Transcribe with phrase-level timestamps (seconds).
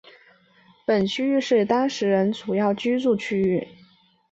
[0.83, 3.67] 本区域是当时人主要的居住区域。